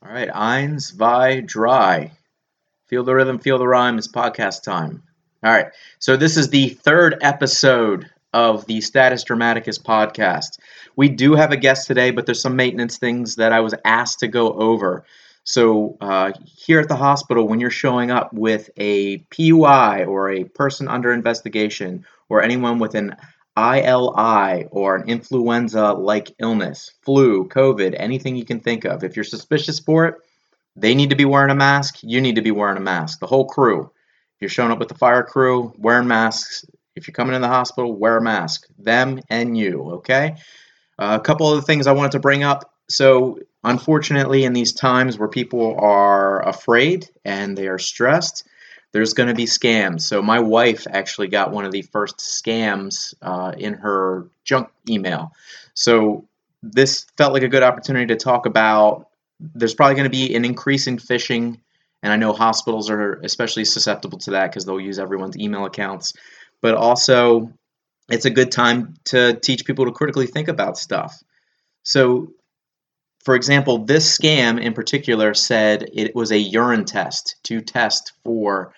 [0.00, 2.12] All right, eins, zwei, drei.
[2.86, 3.98] Feel the rhythm, feel the rhyme.
[3.98, 5.02] It's podcast time.
[5.42, 10.60] All right, so this is the third episode of the Status Dramaticus podcast.
[10.94, 14.20] We do have a guest today, but there's some maintenance things that I was asked
[14.20, 15.04] to go over.
[15.42, 20.44] So uh, here at the hospital, when you're showing up with a PUI or a
[20.44, 23.16] person under investigation or anyone with an
[23.58, 29.02] ILI or an influenza like illness, flu, COVID, anything you can think of.
[29.02, 30.14] If you're suspicious for it,
[30.76, 31.98] they need to be wearing a mask.
[32.02, 33.20] You need to be wearing a mask.
[33.20, 33.90] The whole crew.
[34.36, 36.64] If you're showing up with the fire crew, wearing masks.
[36.94, 38.66] If you're coming in the hospital, wear a mask.
[38.78, 40.36] Them and you, okay?
[40.98, 42.72] Uh, a couple of the things I wanted to bring up.
[42.88, 48.46] So, unfortunately, in these times where people are afraid and they are stressed,
[48.92, 50.02] there's going to be scams.
[50.02, 55.32] So my wife actually got one of the first scams uh, in her junk email.
[55.74, 56.26] So
[56.62, 59.08] this felt like a good opportunity to talk about.
[59.40, 61.60] There's probably going to be an increase in phishing,
[62.02, 66.14] and I know hospitals are especially susceptible to that because they'll use everyone's email accounts.
[66.60, 67.52] But also,
[68.08, 71.22] it's a good time to teach people to critically think about stuff.
[71.84, 72.32] So
[73.28, 78.72] for example, this scam in particular said it was a urine test to test for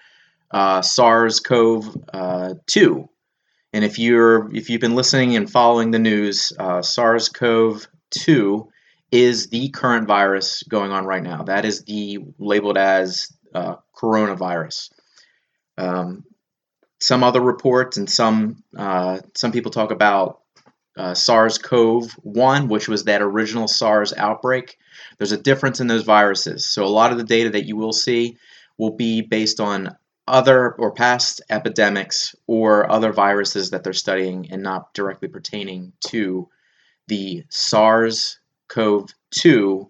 [0.51, 3.09] uh, SARS-CoV-2.
[3.73, 8.67] And if you're if you've been listening and following the news, uh, SARS-CoV-2
[9.12, 11.45] is the current virus going on right now.
[11.45, 14.91] That is the labeled as uh, coronavirus.
[15.78, 16.25] Um,
[16.98, 20.39] some other reports and some uh, some people talk about
[21.01, 24.79] uh, SARS-CoV-1, which was that original SARS outbreak.
[25.17, 26.67] There's a difference in those viruses.
[26.67, 28.37] So a lot of the data that you will see
[28.77, 29.97] will be based on
[30.28, 36.48] other or past epidemics or other viruses that they're studying and not directly pertaining to
[37.09, 39.89] the SARS CoV 2,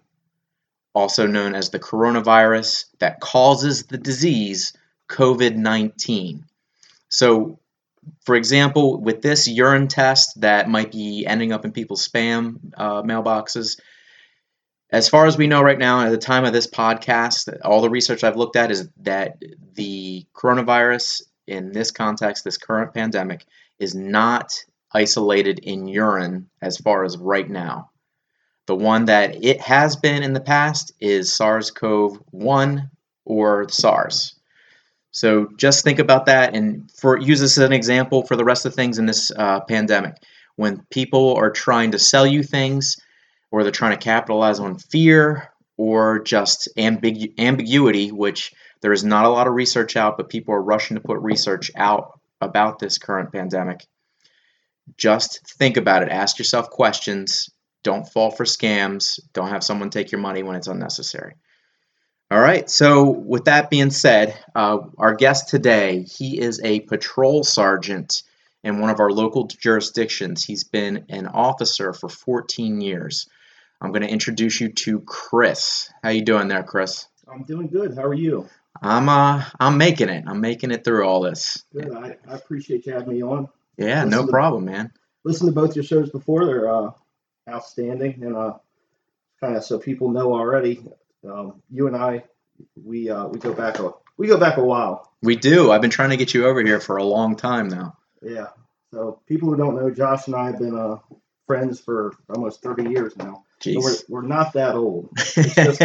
[0.95, 4.71] also known as the coronavirus, that causes the disease
[5.09, 6.45] COVID 19.
[7.09, 7.59] So,
[8.25, 13.01] for example, with this urine test that might be ending up in people's spam uh,
[13.03, 13.79] mailboxes,
[14.91, 17.89] as far as we know right now, at the time of this podcast, all the
[17.89, 19.37] research I've looked at is that
[19.73, 23.45] the coronavirus in this context, this current pandemic,
[23.79, 24.53] is not
[24.93, 27.89] isolated in urine as far as right now.
[28.67, 32.89] The one that it has been in the past is SARS CoV 1
[33.25, 34.35] or SARS.
[35.11, 38.65] So just think about that and for use this as an example for the rest
[38.65, 40.15] of things in this uh, pandemic.
[40.55, 42.97] When people are trying to sell you things,
[43.51, 49.25] or they're trying to capitalize on fear or just ambigu- ambiguity, which there is not
[49.25, 52.97] a lot of research out, but people are rushing to put research out about this
[52.97, 53.85] current pandemic.
[54.97, 56.09] Just think about it.
[56.09, 57.49] Ask yourself questions.
[57.83, 59.19] Don't fall for scams.
[59.33, 61.35] Don't have someone take your money when it's unnecessary.
[62.31, 62.69] All right.
[62.69, 68.23] So, with that being said, uh, our guest today, he is a patrol sergeant
[68.63, 70.41] in one of our local jurisdictions.
[70.41, 73.27] He's been an officer for 14 years.
[73.81, 75.91] I'm going to introduce you to Chris.
[76.03, 77.05] How you doing there, Chris?
[77.29, 77.97] I'm doing good.
[77.97, 78.47] How are you?
[78.81, 80.23] I'm uh I'm making it.
[80.25, 81.65] I'm making it through all this.
[81.73, 81.93] Good.
[81.93, 83.49] I, I appreciate you having me on.
[83.77, 84.93] Yeah, listen no to, problem, man.
[85.25, 86.45] Listen to both your shows before.
[86.45, 86.91] They're uh,
[87.49, 88.53] outstanding, and uh,
[89.41, 90.81] kind of so people know already.
[91.27, 92.23] Um, you and I,
[92.83, 95.11] we uh, we go back a we go back a while.
[95.21, 95.71] We do.
[95.71, 97.97] I've been trying to get you over here for a long time now.
[98.21, 98.47] Yeah.
[98.93, 100.97] So people who don't know, Josh and I have been uh,
[101.47, 103.45] friends for almost 30 years now.
[103.61, 103.77] Jeez.
[103.77, 105.09] we're, we're not that old.
[105.17, 105.81] Just...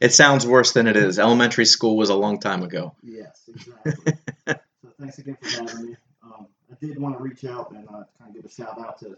[0.00, 1.18] it sounds worse than it is.
[1.18, 2.94] Elementary school was a long time ago.
[3.02, 4.14] Yes, exactly.
[4.48, 5.96] so thanks again for having me.
[6.22, 8.98] Um, I did want to reach out and uh, kind of give a shout out
[9.00, 9.16] to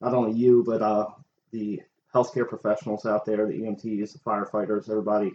[0.00, 1.08] not only you, but uh,
[1.50, 1.82] the
[2.14, 5.32] healthcare professionals out there, the EMTs, the firefighters, everybody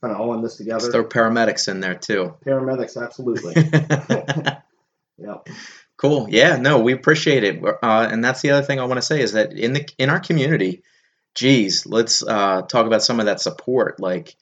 [0.00, 0.80] kind of all in this together.
[0.80, 2.34] Let's throw paramedics in there too.
[2.44, 3.54] Paramedics, absolutely.
[5.18, 5.48] yep.
[5.96, 6.26] Cool.
[6.28, 6.56] Yeah.
[6.56, 7.62] No, we appreciate it.
[7.64, 10.10] Uh, and that's the other thing I want to say is that in the in
[10.10, 10.82] our community,
[11.34, 13.98] geez, let's uh, talk about some of that support.
[13.98, 14.36] Like,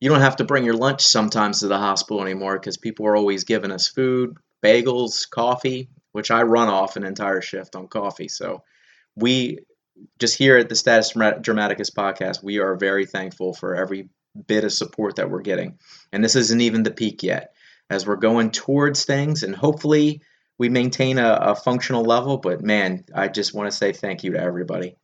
[0.00, 3.16] you don't have to bring your lunch sometimes to the hospital anymore because people are
[3.16, 8.28] always giving us food, bagels, coffee, which I run off an entire shift on coffee.
[8.28, 8.62] So,
[9.14, 9.60] we
[10.18, 14.08] just here at the Status Dramaticus podcast, we are very thankful for every
[14.46, 15.78] bit of support that we're getting.
[16.12, 17.54] And this isn't even the peak yet.
[17.90, 20.22] As we're going towards things, and hopefully
[20.56, 22.38] we maintain a, a functional level.
[22.38, 24.96] But man, I just want to say thank you to everybody.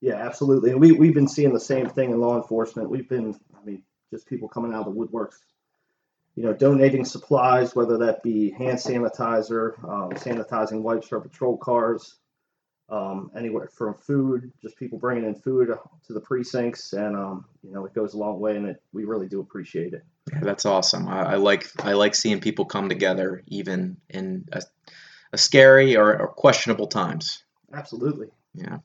[0.00, 0.70] Yeah, absolutely.
[0.70, 2.88] And we, we've been seeing the same thing in law enforcement.
[2.88, 3.82] We've been, I mean,
[4.12, 5.34] just people coming out of the woodworks,
[6.36, 12.18] you know, donating supplies, whether that be hand sanitizer, um, sanitizing wipes for patrol cars,
[12.90, 15.68] um, anywhere from food, just people bringing in food
[16.06, 19.04] to the precincts, and um, you know it goes a long way, and it, we
[19.04, 20.04] really do appreciate it.
[20.32, 21.08] Yeah, that's awesome.
[21.08, 24.62] I, I, like I like seeing people come together, even in a,
[25.32, 27.42] a scary or, or, questionable times.
[27.72, 28.28] Absolutely.
[28.54, 28.78] Yeah.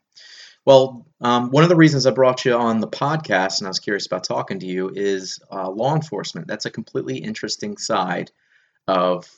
[0.65, 3.79] Well, um, one of the reasons I brought you on the podcast, and I was
[3.79, 6.47] curious about talking to you, is uh, law enforcement.
[6.47, 8.31] That's a completely interesting side
[8.87, 9.29] of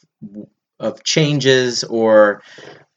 [0.80, 2.42] of changes or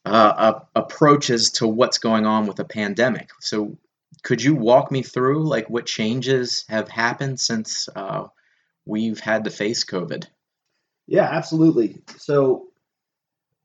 [0.09, 3.31] uh, approaches to what's going on with a pandemic.
[3.41, 3.77] So,
[4.23, 8.27] could you walk me through like what changes have happened since uh,
[8.85, 10.27] we've had to face COVID?
[11.07, 12.03] Yeah, absolutely.
[12.17, 12.69] So,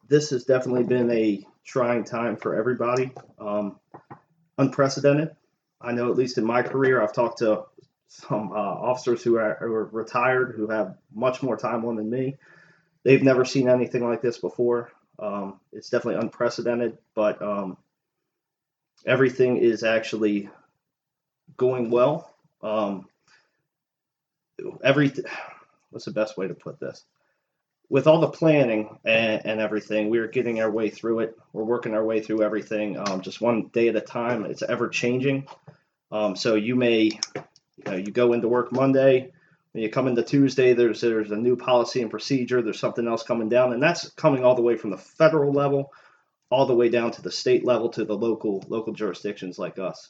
[0.08, 3.12] this has definitely been a trying time for everybody.
[3.40, 3.80] Um,
[4.58, 5.32] unprecedented.
[5.82, 7.66] I know, at least in my career, I've talked to
[8.08, 12.10] some uh, officers who are, who are retired who have much more time on than
[12.10, 12.38] me.
[13.04, 14.92] They've never seen anything like this before.
[15.20, 17.78] Um, it's definitely unprecedented, but um,
[19.06, 20.50] everything is actually
[21.58, 22.34] going well.
[22.62, 23.08] Um,
[24.84, 25.12] every
[25.90, 27.04] what's the best way to put this?
[27.90, 31.38] With all the planning and, and, everything, we're getting our way through it.
[31.52, 34.46] We're working our way through everything, um, just one day at a time.
[34.46, 35.48] It's ever changing.
[36.12, 39.32] Um, so you may, you know, you go into work Monday,
[39.74, 42.62] when you come into Tuesday, there's there's a new policy and procedure.
[42.62, 45.92] There's something else coming down, and that's coming all the way from the federal level,
[46.50, 50.10] all the way down to the state level to the local local jurisdictions like us.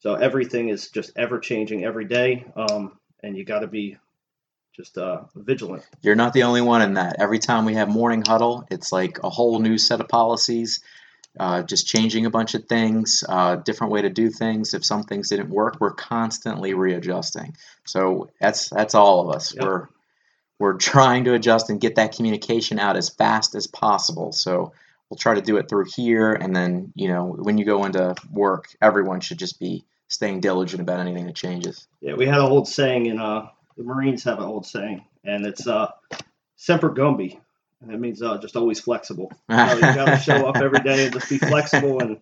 [0.00, 3.96] So everything is just ever changing every day, um, and you got to be
[4.76, 5.84] just uh, vigilant.
[6.02, 7.16] You're not the only one in that.
[7.18, 10.80] Every time we have morning huddle, it's like a whole new set of policies
[11.38, 14.74] uh, just changing a bunch of things, uh, different way to do things.
[14.74, 17.56] If some things didn't work, we're constantly readjusting.
[17.84, 19.54] So that's that's all of us.
[19.54, 19.64] Yep.
[19.64, 19.88] We're
[20.58, 24.32] we're trying to adjust and get that communication out as fast as possible.
[24.32, 24.72] So
[25.08, 28.14] we'll try to do it through here, and then you know when you go into
[28.32, 31.86] work, everyone should just be staying diligent about anything that changes.
[32.00, 35.46] Yeah, we had an old saying in uh, the Marines have an old saying, and
[35.46, 35.92] it's uh,
[36.56, 37.38] "Semper Gumby,"
[37.80, 39.32] and that means uh, just always flexible.
[39.48, 42.18] You, know, you got to show up every day and just be flexible and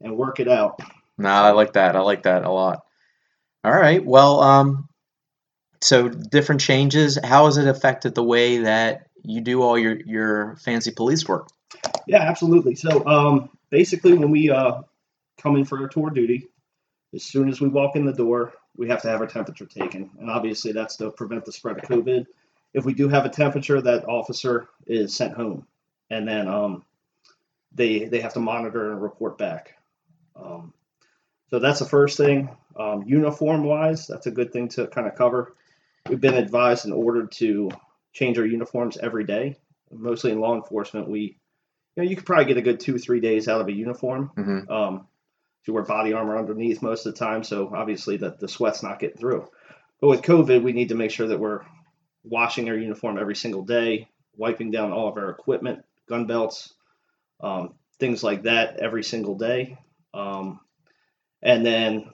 [0.00, 0.80] and work it out.
[1.16, 1.96] No, I like that.
[1.96, 2.84] I like that a lot.
[3.64, 4.04] All right.
[4.04, 4.88] Well, um,
[5.80, 7.18] so different changes.
[7.22, 11.48] How has it affected the way that you do all your your fancy police work?
[12.06, 12.74] Yeah, absolutely.
[12.74, 14.82] So um, basically, when we uh,
[15.38, 16.48] come in for our tour duty,
[17.14, 20.10] as soon as we walk in the door, we have to have our temperature taken,
[20.18, 22.26] and obviously that's to prevent the spread of COVID
[22.78, 25.66] if we do have a temperature, that officer is sent home,
[26.10, 26.84] and then um,
[27.72, 29.74] they they have to monitor and report back.
[30.36, 30.72] Um,
[31.50, 32.50] so that's the first thing.
[32.78, 35.54] Um, uniform wise, that's a good thing to kind of cover.
[36.08, 37.70] We've been advised and ordered to
[38.12, 39.56] change our uniforms every day.
[39.90, 41.38] Mostly in law enforcement, we
[41.96, 44.30] you know you could probably get a good two three days out of a uniform.
[44.36, 44.70] Mm-hmm.
[44.70, 45.06] Um,
[45.68, 48.98] you wear body armor underneath most of the time, so obviously the, the sweat's not
[48.98, 49.46] getting through.
[50.00, 51.60] But with COVID, we need to make sure that we're
[52.28, 56.74] washing our uniform every single day, wiping down all of our equipment, gun belts,
[57.40, 59.78] um, things like that every single day.
[60.14, 60.60] Um,
[61.42, 62.10] and then,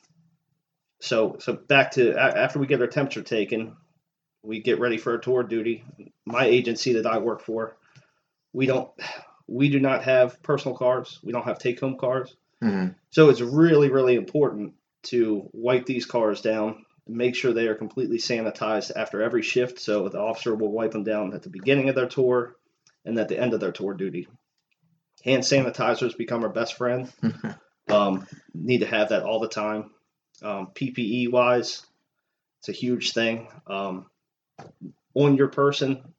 [1.00, 3.76] so so back to after we get our temperature taken,
[4.42, 5.84] we get ready for our tour duty.
[6.24, 7.76] My agency that I work for,
[8.52, 8.90] we don't,
[9.46, 11.18] we do not have personal cars.
[11.22, 12.34] We don't have take home cars.
[12.62, 12.92] Mm-hmm.
[13.10, 14.74] So it's really really important
[15.04, 19.78] to wipe these cars down make sure they are completely sanitized after every shift.
[19.78, 22.56] So the officer will wipe them down at the beginning of their tour
[23.04, 24.28] and at the end of their tour duty.
[25.24, 27.12] Hand sanitizers become our best friend.
[27.88, 29.90] um, need to have that all the time.
[30.42, 31.84] Um, PPE wise,
[32.60, 33.48] it's a huge thing.
[33.66, 34.06] Um,
[35.14, 36.14] on your person,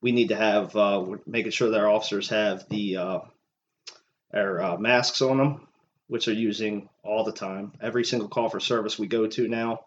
[0.00, 3.18] we need to have uh, making sure that our officers have the uh,
[4.34, 5.66] our uh, masks on them
[6.08, 7.72] which they're using all the time.
[7.80, 9.80] Every single call for service we go to now.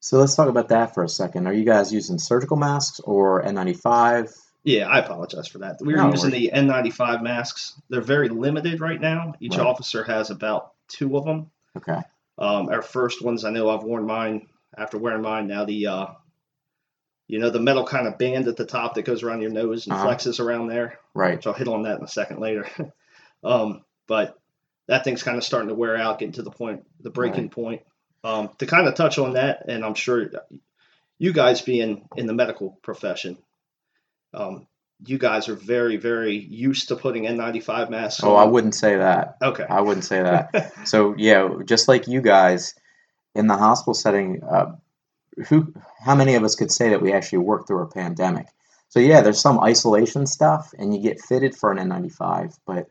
[0.00, 1.46] So let's talk about that for a second.
[1.46, 4.36] Are you guys using surgical masks or N95?
[4.62, 5.78] Yeah, I apologize for that.
[5.80, 7.80] We are no, using the N95 masks.
[7.88, 9.34] They're very limited right now.
[9.40, 9.66] Each right.
[9.66, 11.50] officer has about two of them.
[11.76, 12.00] Okay.
[12.38, 15.46] Um, our first ones, I know I've worn mine after wearing mine.
[15.46, 16.06] Now the, uh,
[17.26, 19.86] you know, the metal kind of band at the top that goes around your nose
[19.86, 20.06] and uh-huh.
[20.06, 20.98] flexes around there.
[21.14, 21.42] Right.
[21.42, 22.68] So I'll hit on that in a second later.
[23.44, 24.38] um, but
[24.86, 27.50] that thing's kind of starting to wear out, getting to the point, the breaking right.
[27.50, 27.82] point.
[28.22, 30.30] Um, to kind of touch on that, and I'm sure
[31.18, 33.36] you guys being in the medical profession,
[34.32, 34.66] um,
[35.06, 38.22] you guys are very, very used to putting N95 masks.
[38.24, 38.42] Oh, on.
[38.42, 39.36] I wouldn't say that.
[39.42, 40.72] Okay, I wouldn't say that.
[40.88, 42.74] so yeah, just like you guys
[43.34, 44.76] in the hospital setting, uh,
[45.48, 48.46] who, how many of us could say that we actually worked through a pandemic?
[48.88, 52.88] So yeah, there's some isolation stuff, and you get fitted for an N95, but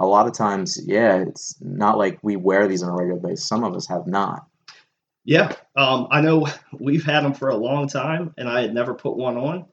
[0.00, 3.46] a lot of times, yeah, it's not like we wear these on a regular basis.
[3.46, 4.46] Some of us have not.
[5.26, 8.94] Yeah, um, I know we've had them for a long time, and I had never
[8.94, 9.66] put one on.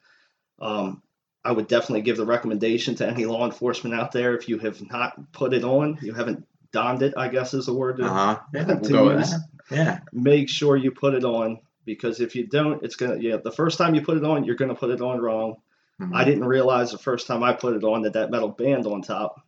[0.59, 1.01] Um,
[1.45, 4.81] I would definitely give the recommendation to any law enforcement out there if you have
[4.91, 7.97] not put it on, you haven't donned it, I guess is the word.
[7.97, 8.39] To, Uh huh.
[8.53, 9.33] Yeah, we'll to with use.
[9.71, 9.99] Yeah.
[10.11, 13.15] Make sure you put it on because if you don't, it's gonna.
[13.15, 15.55] Yeah, the first time you put it on, you're gonna put it on wrong.
[16.01, 16.13] Mhm.
[16.13, 19.01] I didn't realize the first time I put it on that that metal band on
[19.01, 19.41] top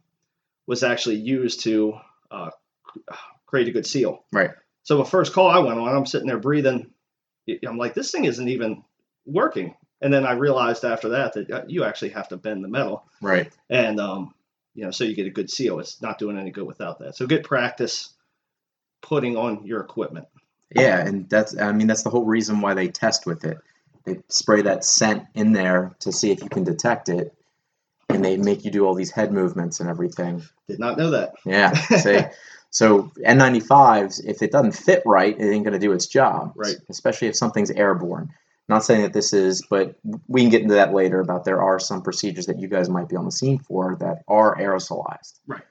[0.70, 1.96] was actually used to
[2.30, 2.52] uh,
[3.48, 4.24] create a good seal.
[4.32, 4.52] Right.
[4.84, 6.92] So the first call I went on, I'm sitting there breathing.
[7.68, 8.84] I'm like, this thing isn't even
[9.26, 9.74] working.
[10.00, 13.04] And then I realized after that that uh, you actually have to bend the metal,
[13.20, 13.52] Right.
[13.68, 14.36] and um,
[14.76, 15.80] you know, so you get a good seal.
[15.80, 17.16] It's not doing any good without that.
[17.16, 18.14] So good practice
[19.02, 20.28] putting on your equipment.
[20.74, 23.58] Yeah, and that's I mean that's the whole reason why they test with it.
[24.06, 27.34] They spray that scent in there to see if you can detect it,
[28.10, 30.44] and they make you do all these head movements and everything.
[30.68, 31.36] Did not know that.
[31.46, 31.74] Yeah.
[31.74, 32.20] See,
[32.70, 36.54] so N95s, if it doesn't fit right, it ain't going to do its job.
[36.56, 36.76] Right.
[36.90, 38.30] Especially if something's airborne.
[38.68, 39.96] Not saying that this is, but
[40.28, 41.20] we can get into that later.
[41.20, 44.24] About there are some procedures that you guys might be on the scene for that
[44.28, 45.40] are aerosolized.
[45.48, 45.64] Right.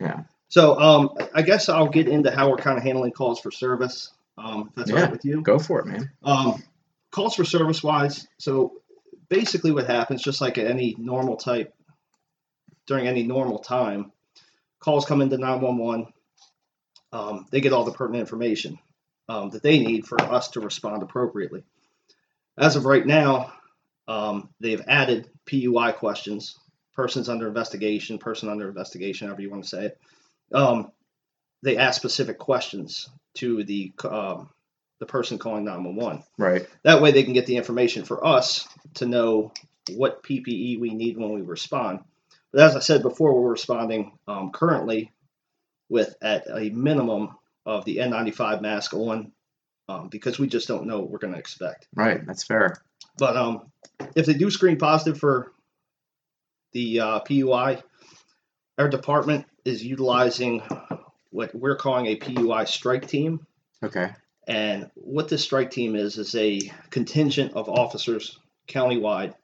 [0.00, 0.22] Yeah.
[0.48, 4.12] So um, I guess I'll get into how we're kind of handling calls for service.
[4.38, 5.02] Um, if that's Yeah.
[5.02, 5.42] right with you.
[5.42, 6.10] Go for it, man.
[6.22, 6.62] Um,
[7.10, 8.26] calls for service wise.
[8.38, 8.80] So
[9.28, 11.74] basically, what happens, just like any normal type,
[12.88, 14.10] during any normal time,
[14.80, 16.12] calls come into 911.
[17.12, 18.78] Um, they get all the pertinent information
[19.28, 21.62] um, that they need for us to respond appropriately.
[22.56, 23.52] As of right now,
[24.08, 26.56] um, they've added PUI questions,
[26.94, 30.00] persons under investigation, person under investigation, however you want to say it.
[30.52, 30.90] Um,
[31.62, 34.48] they ask specific questions to the um,
[34.98, 36.24] the person calling 911.
[36.38, 36.66] Right.
[36.82, 39.52] That way they can get the information for us to know
[39.90, 42.00] what PPE we need when we respond.
[42.52, 45.12] But as I said before, we're responding um, currently
[45.88, 47.36] with at a minimum
[47.66, 49.32] of the N95 mask on
[49.88, 51.88] um, because we just don't know what we're going to expect.
[51.94, 52.24] Right.
[52.26, 52.76] That's fair.
[53.18, 53.72] But um,
[54.14, 55.52] if they do screen positive for
[56.72, 57.82] the uh, PUI,
[58.78, 60.62] our department is utilizing
[61.30, 63.46] what we're calling a PUI strike team.
[63.82, 64.10] Okay.
[64.46, 69.34] And what this strike team is is a contingent of officers countywide.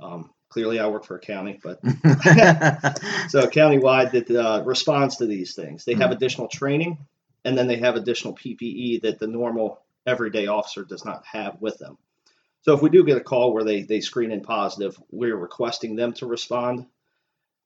[0.00, 1.80] Um, clearly, I work for a county, but
[3.28, 5.84] so countywide that uh, responds to these things.
[5.84, 6.96] They have additional training,
[7.44, 11.78] and then they have additional PPE that the normal everyday officer does not have with
[11.78, 11.98] them.
[12.60, 15.96] So if we do get a call where they they screen in positive, we're requesting
[15.96, 16.86] them to respond.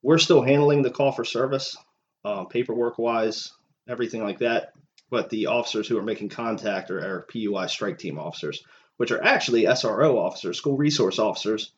[0.01, 1.77] We're still handling the call for service,
[2.25, 3.53] uh, paperwork wise,
[3.87, 4.73] everything like that.
[5.11, 8.65] But the officers who are making contact are our PUI strike team officers,
[8.97, 11.71] which are actually SRO officers, school resource officers.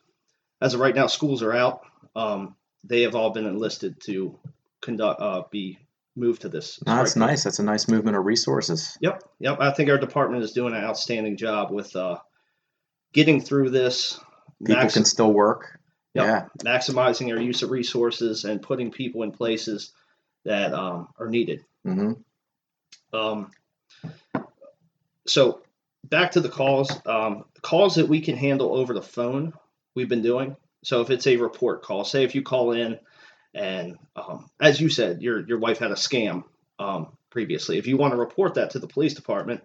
[0.61, 1.81] As of right now, schools are out.
[2.15, 4.37] Um, they have all been enlisted to
[4.81, 5.79] conduct, uh, be
[6.15, 6.79] moved to this.
[6.85, 7.27] No, that's strike team.
[7.31, 7.43] nice.
[7.43, 8.97] That's a nice movement of resources.
[9.01, 9.57] Yep, yep.
[9.59, 12.17] I think our department is doing an outstanding job with uh,
[13.13, 14.19] getting through this,
[14.63, 15.79] People max- can still work.
[16.13, 16.25] Yep.
[16.25, 16.45] Yeah.
[16.65, 19.93] maximizing our use of resources and putting people in places
[20.43, 21.63] that um, are needed.
[21.85, 22.13] hmm
[23.13, 23.49] Um,
[25.27, 25.61] so
[26.03, 26.91] back to the calls.
[27.05, 29.53] Um, calls that we can handle over the phone,
[29.95, 30.55] we've been doing.
[30.83, 32.99] So if it's a report call, say if you call in
[33.53, 36.43] and um, as you said, your your wife had a scam
[36.79, 37.77] um, previously.
[37.77, 39.63] If you want to report that to the police department,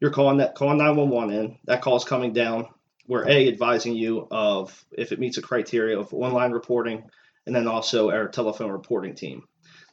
[0.00, 1.58] you're calling that calling 911 in.
[1.64, 2.68] That call is coming down.
[3.06, 7.10] We're a advising you of if it meets a criteria of online reporting,
[7.46, 9.42] and then also our telephone reporting team.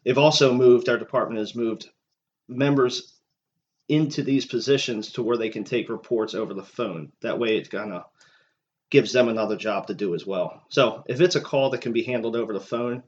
[0.03, 0.87] They've also moved.
[0.87, 1.89] Our department has moved
[2.47, 3.13] members
[3.89, 7.11] into these positions to where they can take reports over the phone.
[7.21, 8.03] That way, it kind of
[8.89, 10.61] gives them another job to do as well.
[10.69, 13.03] So, if it's a call that can be handled over the phone,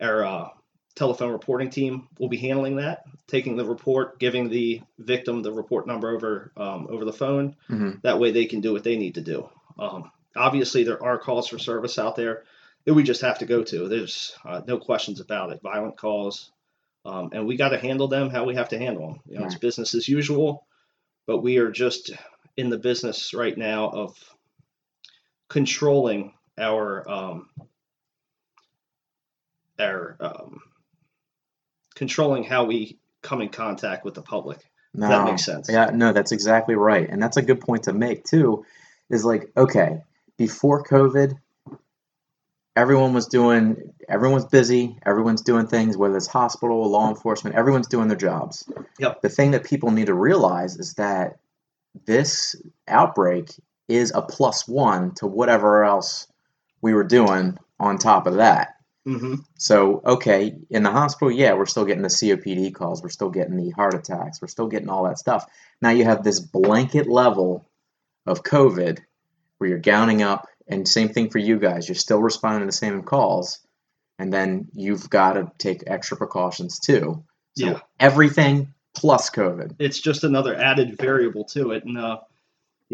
[0.00, 0.48] our uh,
[0.94, 5.86] telephone reporting team will be handling that, taking the report, giving the victim the report
[5.86, 7.56] number over um, over the phone.
[7.68, 9.48] hmm That way, they can do what they need to do.
[9.78, 12.44] Um, obviously, there are calls for service out there
[12.84, 13.88] that we just have to go to.
[13.88, 15.62] There's uh, no questions about it.
[15.62, 16.50] Violent calls,
[17.04, 19.20] um, and we got to handle them how we have to handle them.
[19.26, 20.66] You know, it's business as usual,
[21.26, 22.10] but we are just
[22.56, 24.33] in the business right now of
[25.54, 27.48] controlling our um,
[29.78, 30.58] our um,
[31.94, 34.58] controlling how we come in contact with the public.
[34.94, 35.70] No, that makes sense.
[35.70, 38.66] Yeah, no, that's exactly right, and that's a good point to make too.
[39.08, 40.02] Is like, okay,
[40.36, 41.38] before COVID,
[42.74, 48.08] everyone was doing, everyone's busy, everyone's doing things, whether it's hospital, law enforcement, everyone's doing
[48.08, 48.68] their jobs.
[48.98, 49.22] Yep.
[49.22, 51.38] The thing that people need to realize is that
[52.06, 52.56] this
[52.88, 53.50] outbreak
[53.88, 56.26] is a plus one to whatever else
[56.80, 58.76] we were doing on top of that.
[59.06, 59.34] Mm-hmm.
[59.58, 63.56] So, okay, in the hospital, yeah, we're still getting the COPD calls, we're still getting
[63.56, 65.44] the heart attacks, we're still getting all that stuff.
[65.82, 67.66] Now you have this blanket level
[68.26, 69.00] of COVID
[69.58, 72.72] where you're gowning up, and same thing for you guys, you're still responding to the
[72.72, 73.60] same calls,
[74.18, 77.22] and then you've got to take extra precautions too.
[77.56, 77.80] So, Yeah.
[78.00, 79.76] everything plus COVID.
[79.78, 82.20] It's just another added variable to it, and uh,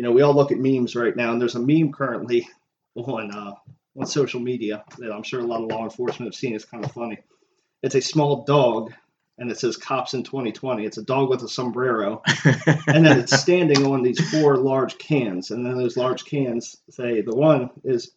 [0.00, 2.48] you know, we all look at memes right now, and there's a meme currently
[2.94, 3.52] on uh,
[3.98, 6.54] on social media that I'm sure a lot of law enforcement have seen.
[6.54, 7.18] It's kind of funny.
[7.82, 8.94] It's a small dog,
[9.36, 12.22] and it says "Cops in 2020." It's a dog with a sombrero,
[12.86, 17.20] and then it's standing on these four large cans, and then those large cans say
[17.20, 18.12] the one is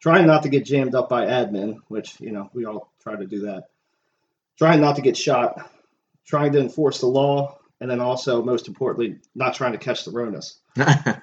[0.00, 3.26] trying not to get jammed up by admin, which you know we all try to
[3.26, 3.64] do that.
[4.56, 5.70] Trying not to get shot,
[6.24, 10.10] trying to enforce the law, and then also most importantly, not trying to catch the
[10.10, 10.54] Ronas.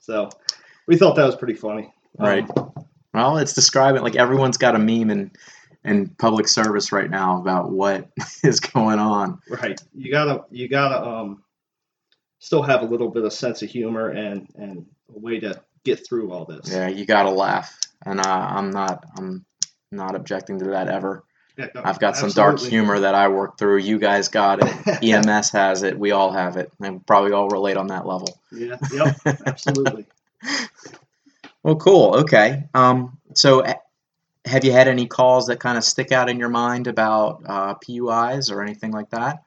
[0.00, 0.28] So
[0.86, 1.90] we thought that was pretty funny.
[2.18, 2.50] Um, Right.
[3.14, 5.30] Well, it's describing like everyone's got a meme in
[5.84, 8.10] in public service right now about what
[8.44, 9.40] is going on.
[9.48, 9.80] right.
[9.94, 11.42] You gotta you gotta um
[12.38, 14.84] still have a little bit of sense of humor and and
[15.14, 16.70] a way to get through all this.
[16.70, 19.44] Yeah, you gotta laugh, and uh, I'm not I'm
[19.90, 21.24] not objecting to that ever.
[21.56, 23.78] Yeah, no, I've got some dark humor that I work through.
[23.78, 25.02] You guys got it.
[25.02, 25.98] EMS has it.
[25.98, 28.40] We all have it, and probably all relate on that level.
[28.50, 28.76] Yeah.
[28.92, 29.16] Yep.
[29.46, 30.06] Absolutely.
[31.64, 32.16] Well, cool.
[32.16, 32.64] Okay.
[32.74, 33.76] Um, so, eh,
[34.44, 37.74] have you had any calls that kind of stick out in your mind about uh,
[37.76, 39.42] PUIs or anything like that?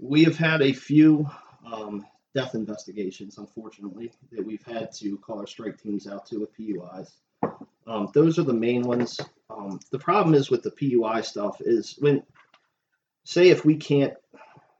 [0.00, 1.30] We have had a few
[1.64, 6.56] um, death investigations, unfortunately, that we've had to call our strike teams out to with
[6.56, 7.12] PUIs.
[7.86, 9.20] Um, those are the main ones.
[9.68, 12.22] Um, the problem is with the PUI stuff is when,
[13.24, 14.14] say, if we can't,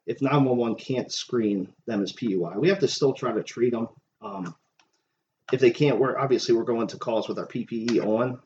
[0.07, 3.89] if 911 can't screen them as PUI, we have to still try to treat them.
[4.23, 4.55] Um,
[5.53, 8.41] if they can't work, obviously we're going to calls with our PPE on.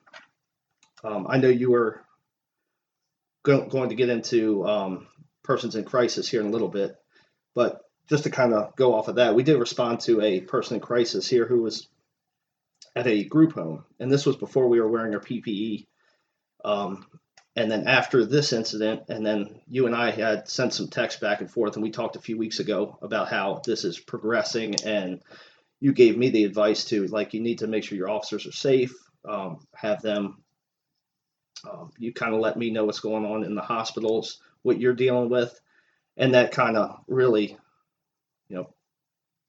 [1.05, 2.01] Um, I know you were
[3.43, 5.07] go- going to get into um,
[5.43, 6.97] persons in crisis here in a little bit.
[7.55, 10.77] But just to kind of go off of that, we did respond to a person
[10.77, 11.89] in crisis here who was
[12.95, 15.87] at a group home, and this was before we were wearing our PPE.
[16.65, 17.07] Um,
[17.55, 21.41] and then after this incident, and then you and I had sent some text back
[21.41, 25.21] and forth, and we talked a few weeks ago about how this is progressing, and
[25.79, 28.53] you gave me the advice to like you need to make sure your officers are
[28.53, 28.95] safe,
[29.29, 30.43] um, have them.
[31.71, 34.95] Um, you kind of let me know what's going on in the hospitals, what you're
[34.95, 35.61] dealing with,
[36.17, 37.57] and that kind of really,
[38.49, 38.73] you know,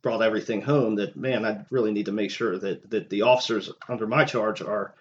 [0.01, 0.95] brought everything home.
[0.95, 4.61] That man, I really need to make sure that that the officers under my charge
[4.61, 4.93] are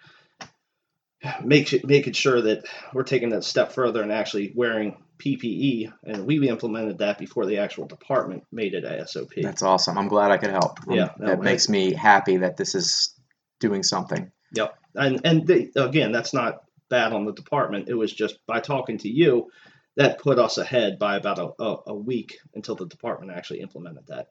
[1.43, 6.49] make, making sure that we're taking that step further and actually wearing PPE, and we
[6.49, 9.41] implemented that before the actual department made it ASOP.
[9.41, 9.97] That's awesome.
[9.97, 10.79] I'm glad I could help.
[10.87, 13.15] Um, Yeah, no, that it- makes me happy that this is
[13.59, 14.31] doing something.
[14.53, 14.77] Yep.
[14.95, 17.89] And and they, again, that's not bad on the department.
[17.89, 19.49] It was just by talking to you
[19.95, 24.05] that put us ahead by about a, a, a week until the department actually implemented
[24.07, 24.29] that.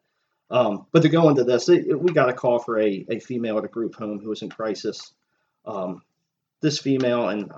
[0.51, 3.59] Um, but to go into this, it, we got a call for a, a female
[3.59, 5.15] at a group home who was in crisis.
[5.65, 6.03] Um,
[6.63, 7.53] this female and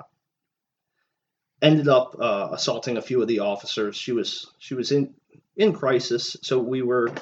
[1.63, 3.97] ended up uh, assaulting a few of the officers.
[3.97, 5.15] She was she was in
[5.57, 7.13] in crisis, so we were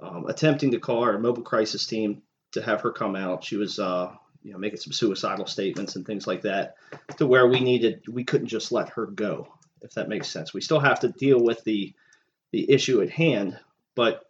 [0.00, 3.44] um, attempting to call our mobile crisis team to have her come out.
[3.44, 4.12] She was uh,
[4.42, 6.74] you know making some suicidal statements and things like that,
[7.18, 9.48] to where we needed we couldn't just let her go,
[9.82, 10.52] if that makes sense.
[10.52, 11.94] We still have to deal with the
[12.52, 13.58] the issue at hand,
[13.94, 14.29] but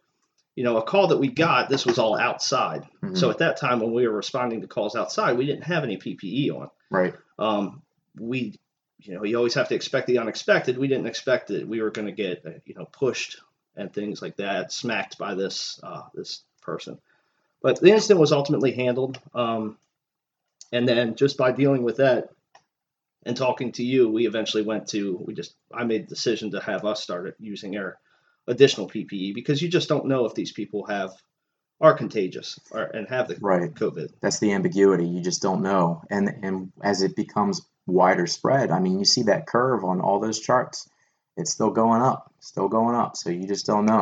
[0.55, 2.87] you know a call that we got this was all outside.
[3.01, 3.17] Mhm.
[3.17, 5.97] So at that time when we were responding to calls outside, we didn't have any
[5.97, 7.13] PPE on Right.
[7.39, 7.81] um,
[8.19, 8.59] we,
[8.99, 10.77] you know, you always have to expect the unexpected.
[10.77, 13.37] We didn't expect that we were going to get, uh, you know, pushed
[13.75, 16.99] and things like that, smacked by this uh, this person.
[17.61, 19.77] But the incident was ultimately handled, um,
[20.73, 22.29] and then just by dealing with that
[23.23, 25.15] and talking to you, we eventually went to.
[25.25, 27.97] We just I made the decision to have us start using our
[28.47, 31.11] additional PPE because you just don't know if these people have
[31.79, 33.73] are contagious or, and have the Right.
[33.73, 34.11] COVID.
[34.21, 35.07] That's the ambiguity.
[35.07, 36.03] You just don't know.
[36.09, 40.19] And and as it becomes wider spread, I mean, you see that curve on all
[40.19, 40.87] those charts.
[41.37, 43.17] It's still going up, still going up.
[43.17, 44.01] So you just don't know.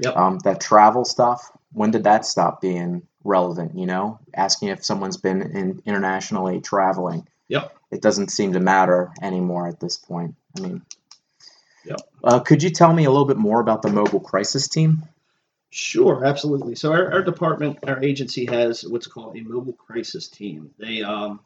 [0.00, 0.16] Yep.
[0.16, 1.52] Um, that travel stuff.
[1.72, 3.76] When did that stop being relevant?
[3.78, 7.28] You know, asking if someone's been in internationally traveling.
[7.48, 7.76] Yep.
[7.92, 10.34] It doesn't seem to matter anymore at this point.
[10.56, 10.82] I mean.
[11.84, 12.00] Yep.
[12.22, 15.02] Uh, could you tell me a little bit more about the mobile crisis team?
[15.70, 16.74] Sure, absolutely.
[16.74, 20.70] So our, our department, our agency has what's called a mobile crisis team.
[20.78, 21.40] They um,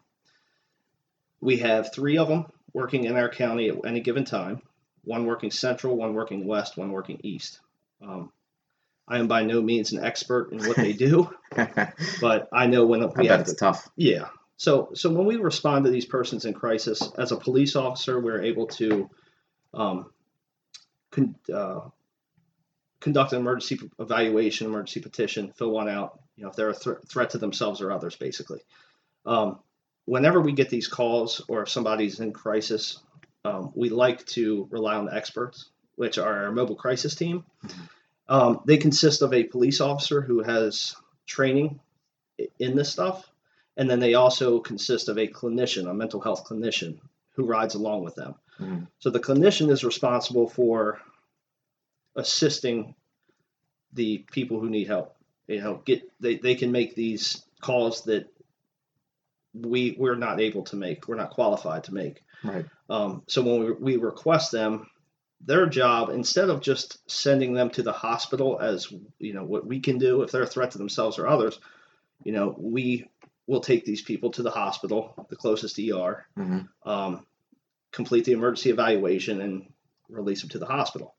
[1.40, 4.62] we have three of them working in our county at any given time.
[5.04, 7.60] One working central, one working west, one working east.
[8.02, 8.32] Um,
[9.06, 11.28] I am by no means an expert in what they do,
[12.22, 13.88] but I know when we bet have it's to, tough.
[13.96, 18.18] yeah, So, so when we respond to these persons in crisis, as a police officer,
[18.18, 19.10] we're able to
[19.74, 20.06] um,
[21.14, 21.80] con- uh,
[23.00, 26.18] conduct an emergency evaluation, emergency petition, fill one out.
[26.36, 28.60] You know, if they're a th- threat to themselves or others, basically.
[29.24, 29.60] Um,
[30.04, 32.98] whenever we get these calls, or if somebody's in crisis,
[33.44, 37.44] um, we like to rely on the experts, which are our mobile crisis team.
[38.28, 40.96] Um, they consist of a police officer who has
[41.26, 41.78] training
[42.58, 43.30] in this stuff,
[43.76, 46.98] and then they also consist of a clinician, a mental health clinician,
[47.34, 48.34] who rides along with them.
[48.60, 48.88] Mhm.
[48.98, 51.00] So the clinician is responsible for
[52.16, 52.94] assisting
[53.92, 55.16] the people who need help.
[55.46, 58.28] You know, get they, they can make these calls that
[59.52, 61.06] we we're not able to make.
[61.06, 62.22] We're not qualified to make.
[62.42, 62.66] Right.
[62.90, 64.86] Um, so when we, we request them,
[65.40, 69.80] their job instead of just sending them to the hospital as you know what we
[69.80, 71.58] can do if they're a threat to themselves or others,
[72.24, 73.06] you know we
[73.46, 77.26] will take these people to the hospital, the closest ER, hmm um,
[77.94, 79.72] complete the emergency evaluation, and
[80.08, 81.14] release them to the hospital.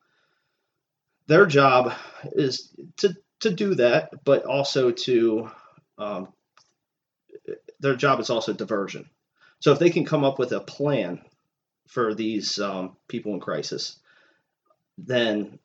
[1.28, 1.94] Their job
[2.34, 5.50] is to to do that, but also to
[5.98, 6.34] um,
[7.80, 9.10] their job is also diversion.
[9.60, 11.22] So if they can come up with a plan
[11.88, 14.00] for these um, people in crisis,
[14.98, 15.60] then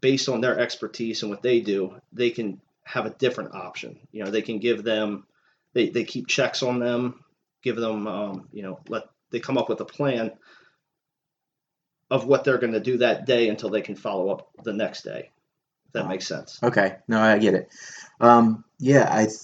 [0.00, 3.98] based on their expertise and what they do, they can have a different option.
[4.12, 5.26] You know, they can give them,
[5.72, 7.24] they, they keep checks on them,
[7.62, 10.30] give them, um, you know, let they come up with a plan
[12.08, 15.02] of what they're going to do that day until they can follow up the next
[15.02, 15.30] day.
[15.86, 16.10] If that Wow.
[16.10, 16.60] makes sense.
[16.62, 17.68] Okay, no, I get it.
[18.20, 19.40] Um, yeah, I th-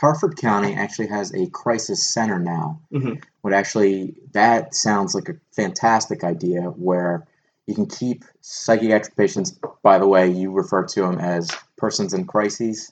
[0.00, 2.80] Harford County actually has a crisis center now.
[2.92, 3.22] Mhm.
[3.44, 7.26] Would actually that sounds like a fantastic idea where
[7.66, 9.52] you can keep psychiatric patients.
[9.82, 12.90] By the way, you refer to them as persons in crises,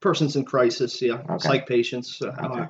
[0.00, 1.38] Persons in crisis, yeah, Okay.
[1.46, 2.22] psych patients.
[2.22, 2.68] Uh, Okay.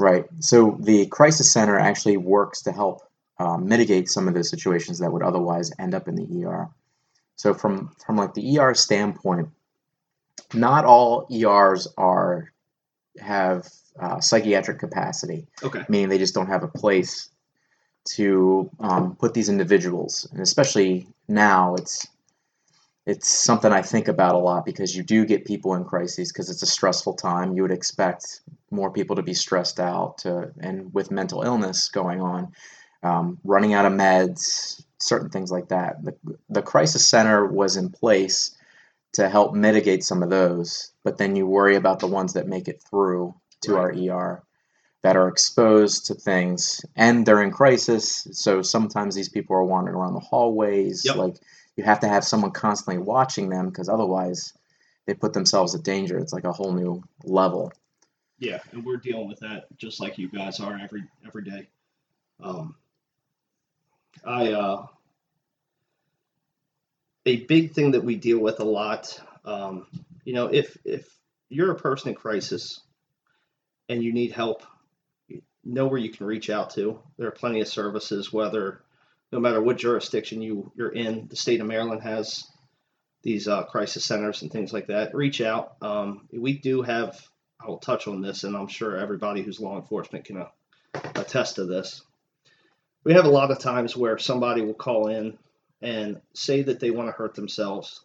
[0.00, 0.24] Right?
[0.40, 3.02] So the crisis center actually works to help
[3.38, 6.68] uh, mitigate some of the situations that would otherwise end up in the ER.
[7.36, 9.48] So from from like the ER standpoint,
[10.52, 12.52] not all ERs are
[13.18, 15.84] have uh, psychiatric capacity, Okay.
[15.88, 17.30] meaning they just don't have a place
[18.16, 22.06] to um, put these individuals, and especially now, it's
[23.10, 26.48] it's something I think about a lot because you do get people in crises because
[26.48, 27.56] it's a stressful time.
[27.56, 32.20] You would expect more people to be stressed out, to, and with mental illness going
[32.20, 32.52] on,
[33.02, 36.04] um, running out of meds, certain things like that.
[36.04, 36.14] The,
[36.50, 38.56] the crisis center was in place
[39.14, 42.68] to help mitigate some of those, but then you worry about the ones that make
[42.68, 44.44] it through to our ER
[45.02, 48.28] that are exposed to things and they're in crisis.
[48.30, 51.02] So sometimes these people are wandering around the hallways.
[51.04, 51.16] Yep.
[51.16, 51.36] Like
[51.80, 54.52] you have to have someone constantly watching them because otherwise
[55.06, 56.18] they put themselves at danger.
[56.18, 57.72] It's like a whole new level.
[58.38, 61.68] Yeah, and we're dealing with that just like you guys are every every day.
[62.38, 62.74] Um,
[64.22, 64.86] I uh,
[67.24, 69.18] a big thing that we deal with a lot.
[69.46, 69.86] Um,
[70.24, 71.08] you know, if if
[71.48, 72.82] you're a person in crisis
[73.88, 74.64] and you need help,
[75.64, 77.00] know where you can reach out to.
[77.16, 78.82] There are plenty of services, whether
[79.32, 81.28] no matter what jurisdiction you you're in.
[81.28, 82.46] The state of Maryland has
[83.22, 85.14] these uh, crisis centers and things like that.
[85.14, 85.76] Reach out.
[85.82, 87.20] Um, we do have.
[87.62, 90.48] I will touch on this, and I'm sure everybody who's law enforcement can uh,
[91.14, 92.02] attest to this.
[93.04, 95.38] We have a lot of times where somebody will call in
[95.82, 98.02] and say that they want to hurt themselves,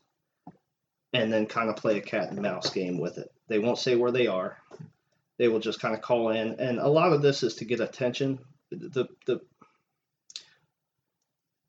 [1.14, 3.32] and then kind of play a cat and mouse game with it.
[3.48, 4.58] They won't say where they are.
[5.38, 7.80] They will just kind of call in, and a lot of this is to get
[7.80, 8.40] attention.
[8.72, 9.40] The the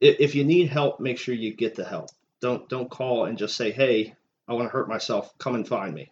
[0.01, 2.11] if you need help, make sure you get the help.
[2.41, 4.15] Don't don't call and just say, "Hey,
[4.47, 5.37] I want to hurt myself.
[5.39, 6.11] Come and find me."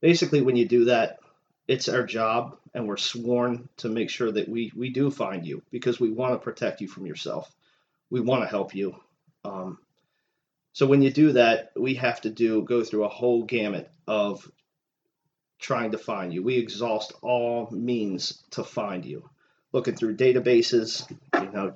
[0.00, 1.18] Basically, when you do that,
[1.66, 5.62] it's our job, and we're sworn to make sure that we we do find you
[5.70, 7.52] because we want to protect you from yourself.
[8.10, 8.96] We want to help you.
[9.44, 9.78] Um,
[10.72, 14.50] so when you do that, we have to do go through a whole gamut of
[15.58, 16.42] trying to find you.
[16.42, 19.28] We exhaust all means to find you.
[19.72, 21.74] Looking through databases, you know,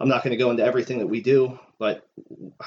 [0.00, 2.06] I'm not going to go into everything that we do, but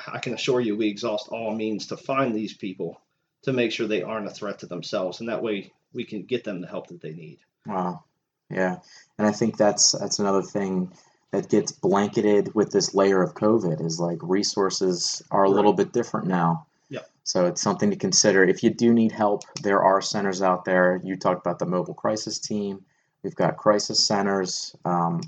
[0.08, 3.00] I can assure you we exhaust all means to find these people
[3.44, 6.44] to make sure they aren't a threat to themselves, and that way we can get
[6.44, 7.40] them the help that they need.
[7.66, 8.04] Wow.
[8.50, 8.78] Yeah.
[9.18, 10.92] And I think that's that's another thing
[11.32, 15.94] that gets blanketed with this layer of COVID is like resources are a little bit
[15.94, 16.68] different now.
[16.90, 17.10] Yep.
[17.24, 18.44] So it's something to consider.
[18.44, 21.00] If you do need help, there are centers out there.
[21.04, 22.84] You talked about the mobile crisis team.
[23.24, 24.76] We've got crisis centers.
[24.84, 25.22] Um,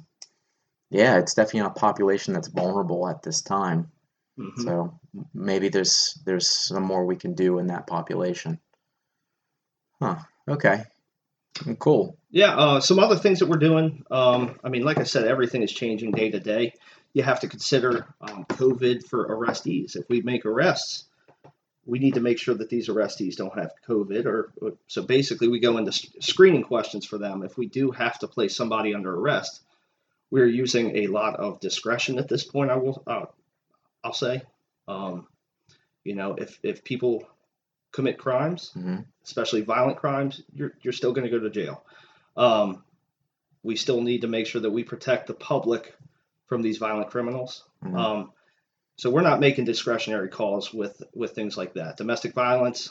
[0.94, 3.92] yeah, it's definitely a population that's vulnerable at this time.
[4.40, 4.64] Mhm.
[4.64, 5.00] So
[5.34, 8.60] maybe there's there's some more we can do in that population.
[10.02, 10.18] Huh.
[10.48, 10.84] Okay.
[11.80, 12.18] Cool.
[12.32, 14.04] Yeah, uh, some other things that we're doing.
[14.10, 16.74] Um, I mean, like I said, everything is changing day to day.
[17.14, 19.96] You have to consider um, COVID for arrestees.
[19.96, 21.06] If we make arrests,
[21.86, 24.26] we need to make sure that these arrestees don't have COVID.
[24.26, 27.44] Or, or so basically, we go into screening questions for them.
[27.44, 29.62] If we do have to place somebody under arrest,
[30.34, 32.72] we're using a lot of discretion at this point.
[32.72, 33.26] I will, uh,
[34.04, 34.42] I'll say,
[34.88, 35.28] um,
[36.04, 37.24] you know, if if people
[37.92, 41.86] commit crimes, hmm especially violent crimes, you're you're still going to go to jail.
[42.36, 42.84] Um,
[43.62, 45.96] we still need to make sure that we protect the public
[46.48, 47.64] from these violent criminals.
[47.84, 47.96] Mhm.
[47.96, 48.32] Um,
[48.98, 51.98] so we're not making discretionary calls with with things like that.
[51.98, 52.90] Domestic violence,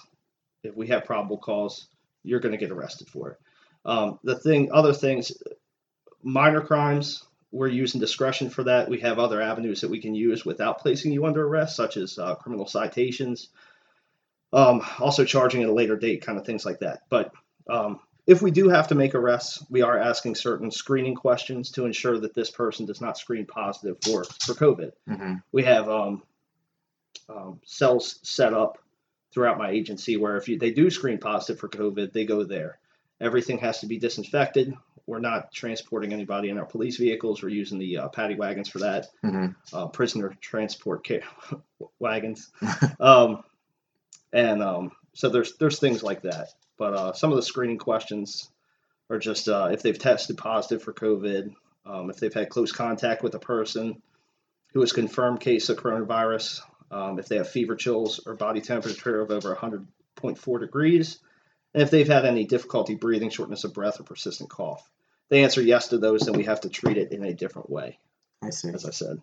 [0.62, 1.88] if we have probable cause,
[2.22, 3.38] you're going to get arrested for it.
[3.84, 5.32] Um, the thing, other things,
[6.22, 8.88] minor crimes, we're using discretion for that.
[8.88, 12.18] We have other avenues that we can use without placing you under arrest, such as
[12.18, 13.50] uh, criminal citations,
[14.52, 17.02] um, also charging at a later date, kind of things like that.
[17.08, 17.32] But
[17.68, 21.84] um, if we do have to make arrests, we are asking certain screening questions to
[21.84, 26.22] ensure that this person does not screen positive for for COVID hmm we have um,
[27.28, 28.78] um, cells set up
[29.32, 32.78] throughout my agency where if you, they do screen positive for COVID, they go there.
[33.20, 34.74] Everything has to be disinfected.
[35.06, 37.42] We're not transporting anybody in our police vehicles.
[37.42, 41.20] We're using the uh, paddy wagons for that, hmm uh, prisoner transport ca-
[41.98, 42.50] wagons,
[43.00, 43.42] um,
[44.32, 46.48] and um, so there's there's things like that.
[46.78, 48.50] But uh, some of the screening questions
[49.10, 53.22] are just uh, if they've tested positive for COVID, um, if they've had close contact
[53.22, 54.00] with a person
[54.72, 56.60] who is confirmed case of coronavirus,
[56.90, 61.18] um, if they have fever chills or body temperature of over 100.4 degrees,
[61.74, 64.88] and if they've had any difficulty breathing, shortness of breath, or persistent cough.
[65.30, 67.98] They answer yes to those, then we have to treat it in a different way,
[68.42, 68.68] I see.
[68.68, 69.22] as I said.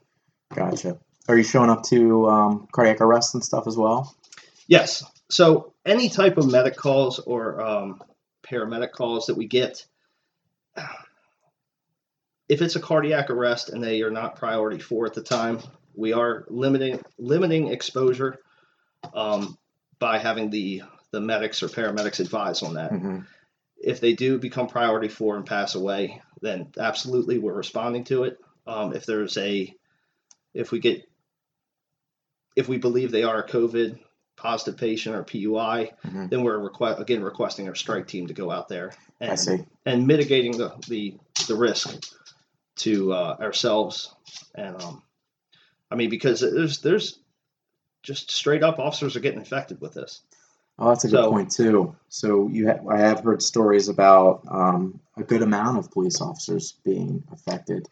[0.53, 0.97] Gotcha.
[1.27, 4.15] Are you showing up to um, cardiac arrest and stuff as well?
[4.67, 5.03] Yes.
[5.29, 8.01] So any type of medic calls or um,
[8.43, 9.85] paramedic calls that we get,
[12.49, 15.59] if it's a cardiac arrest and they are not priority four at the time,
[15.95, 18.39] we are limiting limiting exposure
[19.13, 19.57] um,
[19.99, 22.91] by having the the medics or paramedics advise on that.
[22.91, 23.19] hmm
[23.77, 28.37] If they do become priority four and pass away, then absolutely we're responding to it.
[28.67, 29.73] Um, if there's a,
[30.53, 31.07] if we get,
[32.55, 33.99] if we believe they are a COVID
[34.35, 38.49] positive patient or PUI, hmm then we're request again requesting our strike team to go
[38.51, 39.31] out there and
[39.85, 41.17] and mitigating the the,
[41.47, 41.89] the risk
[42.77, 44.13] to uh, ourselves
[44.55, 45.03] and um,
[45.91, 47.19] I mean because there's there's
[48.03, 50.21] just straight up officers are getting infected with this.
[50.81, 51.95] Oh, that's a good So- point too.
[52.07, 56.73] So you, ha- I have heard stories about um, a good amount of police officers
[56.83, 57.87] being affected,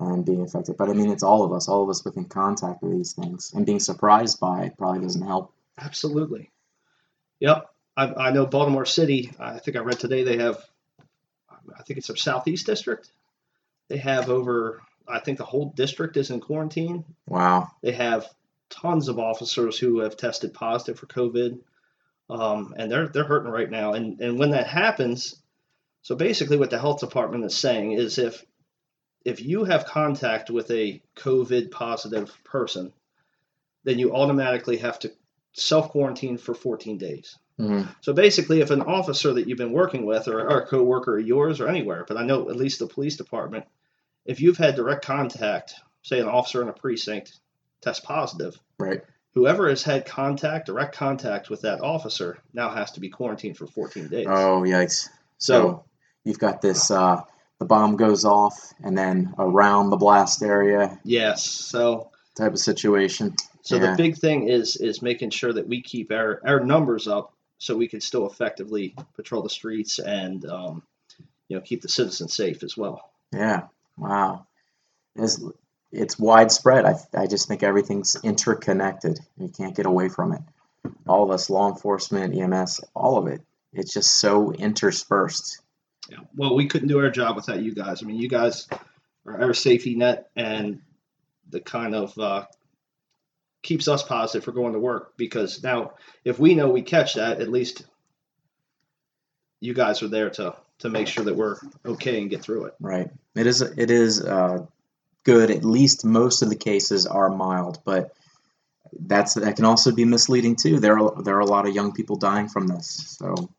[0.00, 0.76] um, being affected.
[0.76, 3.52] But I mean, it's all of us, all of us within contact with these things,
[3.54, 5.52] and being surprised by it probably doesn't help.
[5.78, 6.50] Absolutely.
[7.40, 7.70] Yep.
[7.96, 9.32] I, I know Baltimore City.
[9.38, 10.62] I think I read today they have.
[11.78, 13.08] I think it's their southeast district.
[13.88, 14.82] They have over.
[15.06, 17.04] I think the whole district is in quarantine.
[17.28, 17.68] Wow.
[17.82, 18.26] They have
[18.70, 21.60] tons of officers who have tested positive for COVID,
[22.30, 23.92] um, and they're they're hurting right now.
[23.92, 25.40] And and when that happens,
[26.02, 28.44] so basically what the health department is saying is if
[29.24, 32.92] if you have contact with a COVID positive person,
[33.84, 35.12] then you automatically have to
[35.52, 37.38] self quarantine for 14 days.
[37.58, 41.18] hmm So basically, if an officer that you've been working with, or, or a coworker
[41.18, 43.64] of yours, or anywhere, but I know at least the police department,
[44.26, 47.38] if you've had direct contact, say an officer in a precinct
[47.80, 49.02] test positive, Right.
[49.34, 53.66] Whoever has had contact, direct contact with that officer, now has to be quarantined for
[53.66, 54.26] 14 days.
[54.28, 55.08] Oh, yikes.
[55.38, 55.84] So- So
[56.24, 56.90] you've got this.
[56.90, 57.22] Uh,
[57.58, 61.44] the bomb goes off, and then around the blast area Yes.
[61.44, 63.34] So type of situation.
[63.62, 63.90] so Yeah.
[63.92, 67.76] the big thing is is making sure that we keep our our numbers up so
[67.76, 70.82] we can still effectively patrol the streets and um,
[71.48, 73.10] you know keep the citizens safe as well.
[73.32, 73.68] Yeah.
[73.96, 74.46] Wow.
[75.16, 75.40] It's,
[75.94, 76.84] it's widespread.
[76.84, 79.20] I, I just think everything's interconnected.
[79.38, 80.40] You can't get away from it.
[81.06, 83.40] All of us, law enforcement, EMS, all of it.
[83.72, 85.60] It's just so interspersed.
[86.10, 86.18] Yeah.
[86.36, 88.02] Well, we couldn't do our job without you guys.
[88.02, 88.68] I mean, you guys
[89.26, 90.82] are our safety net and
[91.50, 92.44] the kind of uh,
[93.62, 95.92] keeps us positive for going to work because now
[96.24, 97.86] if we know we catch that, at least
[99.60, 102.74] you guys are there to to make sure that we're okay and get through it.
[102.80, 103.10] Right.
[103.34, 103.62] It is.
[103.62, 104.66] It is uh,
[105.24, 105.50] good.
[105.50, 108.14] At least most of the cases are mild, but
[108.92, 110.78] that's that can also be misleading too.
[110.78, 113.50] There are there are a lot of young people dying from this, so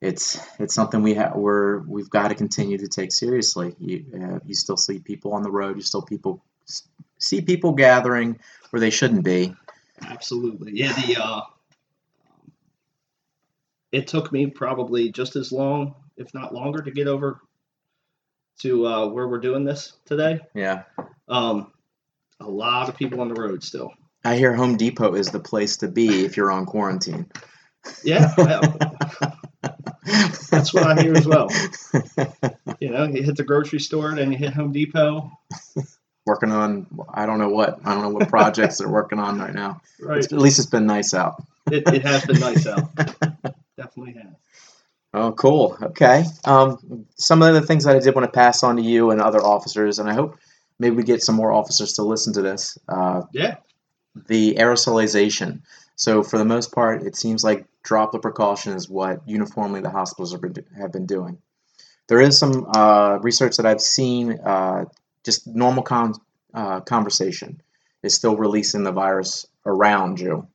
[0.00, 3.74] it's it's something we have we're we've got to continue to take seriously.
[3.78, 5.76] You uh, you still see people on the road.
[5.76, 6.42] You still people
[7.18, 8.38] see people gathering
[8.70, 9.54] where they shouldn't be.
[10.02, 10.72] Absolutely.
[10.74, 11.40] Yeah, the uh,
[13.92, 17.40] it took me probably just as long if not longer, to get over
[18.60, 20.40] to uh, where we're doing this today.
[20.54, 20.84] Yeah.
[21.28, 21.72] Um,
[22.40, 23.92] a lot of people on the road still.
[24.24, 27.30] I hear Home Depot is the place to be if you're on quarantine.
[28.02, 28.32] Yeah,
[30.50, 31.48] that's what I hear as well.
[32.80, 35.30] You know, you hit the grocery store, and then you hit Home Depot.
[36.26, 39.52] working on I don't know what I don't know what projects they're working on right
[39.54, 39.80] now.
[40.00, 40.18] Right.
[40.18, 41.42] It's- at least it's been nice out.
[41.70, 42.94] It, it has been nice out.
[43.76, 44.34] Definitely has.
[45.14, 45.78] Oh, cool.
[45.80, 46.24] Okay.
[46.44, 49.20] Um, some of the things that I did want to pass on to you and
[49.20, 50.36] other officers, and I hope
[50.80, 52.76] maybe we get some more officers to listen to this.
[52.88, 53.56] Uh, Yeah.
[54.28, 55.62] the aerosolization.
[55.96, 60.32] So for the most part, it seems like droplet precaution is what uniformly the hospitals
[60.32, 61.38] have been, have been doing.
[62.08, 64.38] There is some uh, research that I've seen.
[64.40, 64.84] Uh,
[65.24, 66.14] just normal con-
[66.52, 67.60] uh, conversation
[68.02, 70.46] is still releasing the virus around you,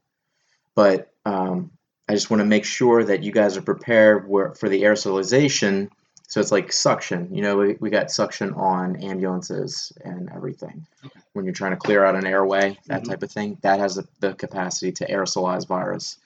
[0.76, 1.72] but um,
[2.10, 4.26] I just want to make sure that you guys are prepared
[4.58, 5.90] for the aerosolization.
[6.28, 7.34] So it's like suction.
[7.36, 10.88] You know, we, we got suction on ambulances and everything.
[11.06, 11.20] Okay.
[11.34, 13.10] When you're trying to clear out an airway, that Mhm.
[13.10, 16.18] type of thing, that has the, the capacity to aerosolize virus.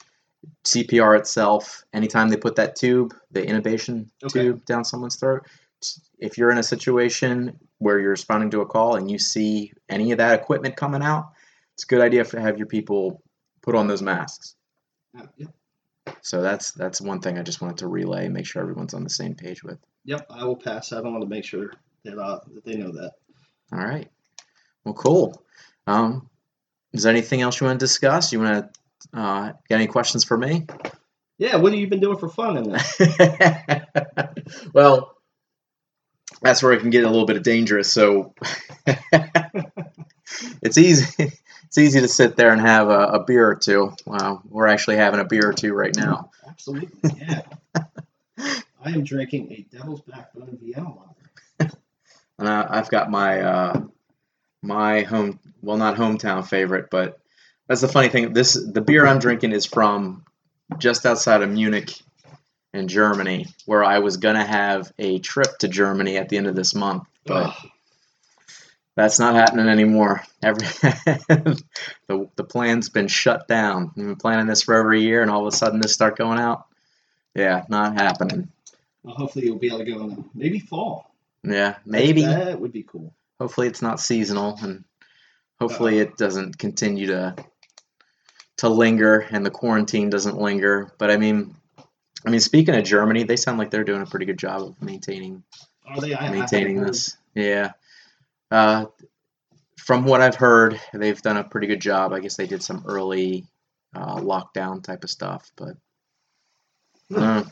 [0.63, 4.43] CPR itself, anytime they put that tube, the intubation Okay.
[4.43, 5.45] tube down someone's throat,
[6.17, 10.13] if you're in a situation where you're responding to a call and you see any
[10.13, 11.31] of that equipment coming out,
[11.73, 13.21] it's a good idea to have your people
[13.61, 14.55] put on those masks.
[15.13, 15.53] Yep.
[16.23, 19.03] So that's that's one thing I just wanted to relay and make sure everyone's on
[19.03, 19.77] the same page with.
[20.05, 20.25] Yep.
[20.29, 21.73] I will pass that on to make sure
[22.05, 23.11] that uh, that they know that.
[23.73, 24.09] All right.
[24.85, 25.43] Well, cool.
[25.85, 26.29] Um,
[26.93, 28.31] is there anything else you want to discuss?
[28.31, 28.73] You want
[29.13, 30.65] to uh, got any questions for me?
[31.37, 31.57] Yeah.
[31.57, 34.37] What have you been doing for fun in that?
[34.73, 35.12] well,
[36.43, 37.91] that's where it can get a little bit of dangerous.
[37.91, 38.33] So
[40.61, 41.31] it's easy.
[41.65, 43.95] It's easy to sit there and have a, a beer or two.
[44.05, 46.29] Wow, we're actually having a beer or two right now.
[46.47, 46.89] Absolutely.
[47.17, 47.41] Yeah.
[48.85, 51.73] I am drinking a Devil's Backbone Vienna lager.
[52.39, 53.81] And I, I've got my uh,
[54.63, 57.19] my home, well, not hometown favorite, but
[57.67, 58.33] that's the funny thing.
[58.33, 60.25] This the beer I'm drinking is from
[60.79, 61.93] just outside of Munich,
[62.73, 66.55] in Germany, where I was gonna have a trip to Germany at the end of
[66.55, 67.69] this month, but Ugh.
[68.95, 70.23] that's not happening anymore.
[70.41, 70.67] Every
[72.07, 73.91] the the plan's been shut down.
[73.95, 76.17] We've been planning this for over a year, and all of a sudden this start
[76.17, 76.65] going out.
[77.35, 78.49] Yeah, not happening.
[79.03, 81.11] well, hopefully you'll be able to go in the, maybe fall.
[81.43, 82.23] Yeah, maybe.
[82.25, 83.13] That would be cool.
[83.39, 84.83] hopefully it's not seasonal and
[85.59, 87.35] hopefully it doesn't continue to
[88.57, 91.55] to linger and the quarantine doesn't linger but i mean
[92.25, 94.81] i mean speaking of germany they sound like they're doing a pretty good job of
[94.81, 95.43] maintaining
[95.87, 96.13] Are they?
[96.13, 97.17] I, I maintaining haven't this.
[97.35, 97.71] Yeah.
[98.51, 98.85] Uh,
[99.77, 102.13] from what i've heard they've done a pretty good job.
[102.13, 103.45] I guess they did some early
[103.95, 105.75] uh, lockdown type of stuff but
[107.15, 107.43] uh,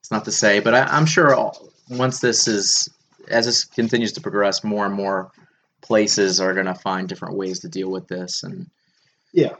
[0.00, 2.88] it's not to say but I, i'm sure all, once this is
[3.28, 5.30] as this continues to progress more and more
[5.80, 8.70] places are going to find different ways to deal with this and
[9.32, 9.54] Yeah.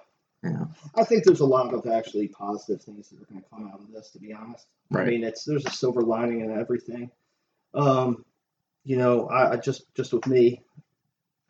[0.44, 3.66] Yeah I think there's a lot of actually positive things that are going to come
[3.72, 4.11] out of this.
[4.11, 7.11] To be honest, I mean, it's there's a silver lining in everything.
[7.72, 8.24] Um,
[8.85, 10.62] you know, I, I just just with me,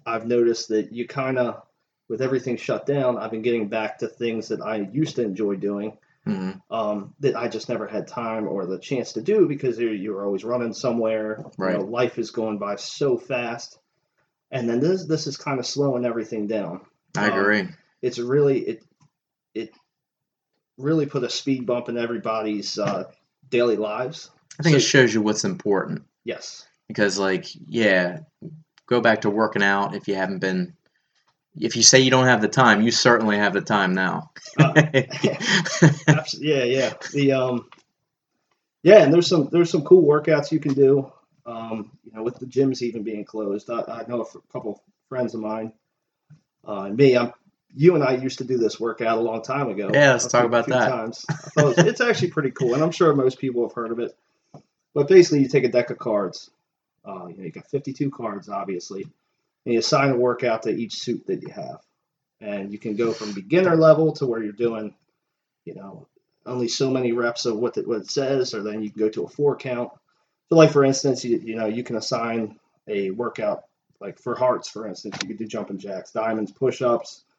[0.06, 1.62] I've noticed that you kind of,
[2.08, 5.56] with everything shut down, I've been getting back to things that I used to enjoy
[5.56, 5.98] doing.
[6.26, 6.62] Mhm.
[6.70, 10.24] Um, that I just never had time or the chance to do because you're, you're
[10.24, 11.36] always running somewhere.
[11.38, 11.78] You know, Right.
[11.86, 13.78] life is going by so fast,
[14.50, 16.80] and then this this is kind of slowing everything down
[17.16, 17.68] i Um, agree
[18.04, 18.82] it's really it
[19.54, 19.70] it
[20.78, 23.04] really put a speed bump in everybody's uh,
[23.50, 24.30] daily lives.
[24.58, 26.66] i think it shows you what's important Yes.
[26.88, 28.20] because like yeah
[28.86, 30.74] go back to working out if you haven't been
[31.56, 34.72] if you say you don't have the time you certainly have the time now Uh,
[36.38, 36.92] yeah, yeah.
[37.12, 37.68] The um,
[38.82, 41.10] yeah, and there's some there's some cool workouts you can do.
[41.46, 44.82] Um, you know, with the gyms even being closed, I, I know a f- couple
[45.08, 45.72] friends of mine,
[46.66, 47.16] uh, and me.
[47.16, 47.32] I'm
[47.74, 49.90] you and I used to do this workout a long time ago.
[49.92, 50.88] Yeah, let's talk few- about few that.
[50.88, 51.24] Times.
[51.28, 53.90] I thought it was- it's actually pretty cool, and I'm sure most people have heard
[53.92, 54.16] of it.
[54.94, 56.50] But basically, you take a deck of cards.
[57.04, 60.94] Uh, you know, you got 52 cards, obviously, and you assign a workout to each
[60.94, 61.80] suit that you have,
[62.40, 64.94] and you can go from beginner level to where you're doing,
[65.64, 66.06] you know,
[66.46, 69.08] only so many reps of what it, what it says, or then you can go
[69.08, 69.90] to a four count.
[70.48, 73.64] So, like for instance, you you know you can assign a workout
[74.00, 77.24] like for hearts, for instance, you could do jumping jacks, diamonds, push-ups.
[77.28, 77.33] You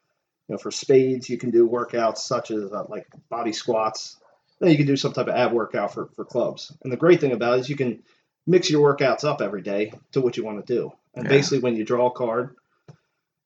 [0.54, 4.18] know, for spades, you can do workouts such as uh, like body squats.
[4.60, 6.72] Then you can do some type of ab workout for, for clubs.
[6.84, 8.04] And the great thing about it is you can
[8.48, 10.92] mix your workouts up every day to what you want to do.
[11.16, 11.30] And Yeah.
[11.32, 12.56] basically, when you draw a card,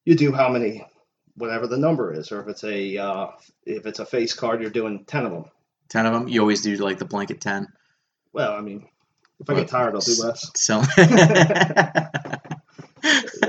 [0.05, 0.85] you do how many,
[1.35, 3.27] whatever the number is, or if it's a uh,
[3.65, 5.45] if it's a face card, you're doing ten of them.
[5.89, 7.67] 10 of them you always do like the blanket 10
[8.31, 8.87] Well, I mean,
[9.39, 10.51] If I get tired, I'll do less.
[10.55, 10.83] So.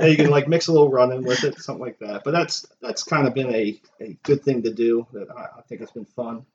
[0.01, 2.23] Yeah, you can like mix a little running with it, something like that.
[2.23, 5.07] But that's that's kind of been a, a good thing to do.
[5.13, 6.45] That I, I think it's been fun.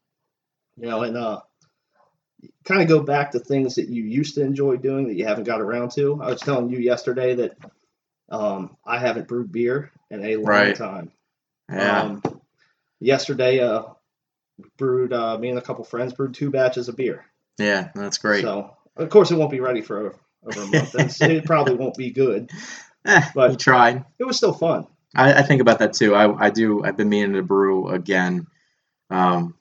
[0.79, 1.41] You know, and uh,
[2.65, 5.45] kind of go back to things that you used to enjoy doing that you haven't
[5.45, 6.21] got around to.
[6.23, 7.57] I was telling you yesterday that
[8.29, 10.77] um, I haven't brewed beer in a long Right.
[10.77, 11.13] time.
[11.71, 12.03] yeah.
[12.03, 12.23] Um,
[13.01, 13.85] yesterday, uh,
[14.77, 17.25] brewed uh, me and a couple friends brewed two batches of beer.
[17.59, 17.91] yeah.
[17.95, 18.43] That's great.
[18.43, 20.13] So of course it won't be ready for
[20.47, 20.95] over a month.
[21.23, 22.51] it probably won't be good.
[23.07, 24.05] Eh, but- you tried.
[24.19, 24.87] It was still fun.
[25.15, 26.15] I, I think about that too.
[26.15, 26.85] I, I do.
[26.85, 28.47] I've been meaning to brew again,
[29.09, 29.55] um,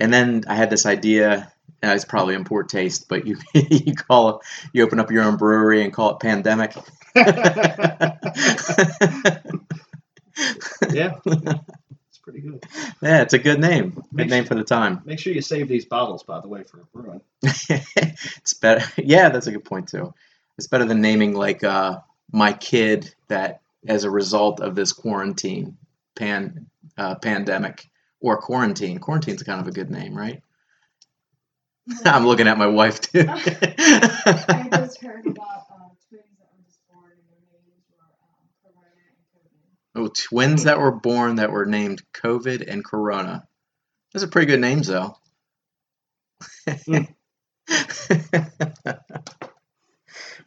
[0.00, 1.52] and then I had this idea.
[1.82, 4.36] And it's probably in poor taste, but you you call it,
[4.72, 6.74] you open up your own brewery and call it Pandemic.
[10.90, 12.64] yeah, it's pretty good.
[13.02, 14.02] yeah, it's a good name.
[14.14, 15.02] Good name you- for the time.
[15.04, 17.20] Make sure you save these bottles, by the way, for brewing.
[17.42, 18.84] it's better.
[18.96, 20.14] Yeah, that's a good point too.
[20.58, 21.98] It's better than naming like uh,
[22.32, 25.76] my kid that as a result of this quarantine
[26.16, 26.66] pan
[26.98, 27.84] uh, pandemic
[28.20, 28.98] or quarantine.
[28.98, 30.42] Quarantine's kind of a good name, right?
[32.04, 33.24] I'm looking at my wife too.
[33.28, 38.48] I just heard about uh, twins that were just born and their names were um,
[38.64, 38.88] Corona
[39.94, 40.04] and COVID.
[40.04, 43.46] oh, twins that were born that were named COVID and Corona.
[44.12, 45.16] Those are pretty good names, though.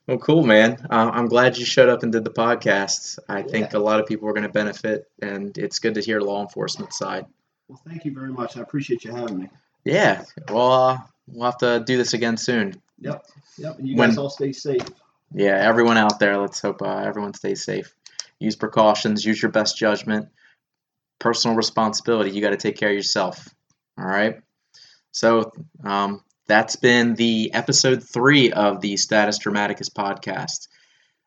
[0.10, 0.88] well, cool, man.
[0.90, 3.20] Uh, I'm glad you showed up and did the podcast.
[3.30, 6.20] I think a lot of people are going to benefit, and it's good to hear
[6.20, 7.28] the law enforcement side.
[7.68, 8.58] Well, thank you very much.
[8.58, 9.50] I appreciate you having me.
[9.86, 10.98] Yeah, well, uh,
[11.28, 12.82] we'll have to do this again soon.
[13.00, 13.24] Yep,
[13.64, 14.82] and you When- guys all stay safe.
[15.32, 17.94] Yeah, everyone out there, let's hope uh, everyone stays safe.
[18.40, 20.28] Use precautions, use your best judgment.
[21.20, 23.48] Personal responsibility, you got to take care of yourself.
[24.00, 24.42] All right.
[25.12, 25.52] So
[25.84, 30.68] um, that's been the episode three of the Status Dramaticus podcast.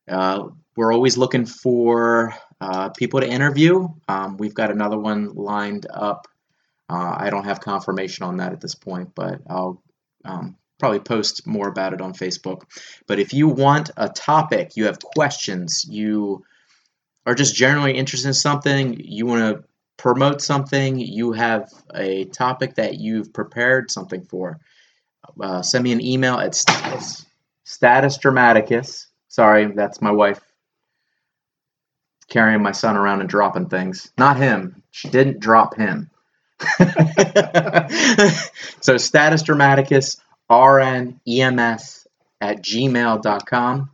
[0.09, 3.89] Uh, we're always looking for uh, people to interview.
[4.09, 6.27] Um, we've got another one lined up.
[6.91, 9.81] Uh, I don't have confirmation on that at this point, but I'll
[10.25, 12.63] um, probably post more about it on Facebook.
[13.07, 16.45] But if you want a topic, you have questions, you
[17.27, 19.65] are just generally interested in something, you want to
[19.97, 24.59] promote something, you have a topic that you've prepared something for,
[25.41, 27.25] uh, send me an email at status,
[27.65, 29.07] status dramaticus.
[29.29, 30.41] Sorry, that's my wife
[32.33, 34.11] carrying my son around and dropping things.
[34.17, 34.83] Not him.
[34.91, 36.11] She didn't drop him.
[38.81, 40.17] so status dramaticus
[40.51, 42.07] rnems
[42.41, 43.91] at gmail.com.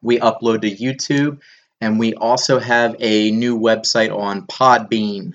[0.00, 1.40] We upload to YouTube,
[1.80, 5.34] and we also have a new website on Podbean.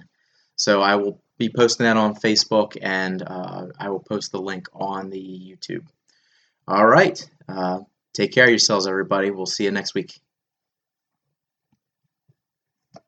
[0.56, 4.68] So I will be posting that on Facebook, and uh, I will post the link
[4.74, 5.86] on the YouTube.
[6.68, 7.24] All right.
[7.48, 7.80] Uh,
[8.14, 9.32] take care of yourselves, everybody.
[9.32, 10.20] We'll see you next week.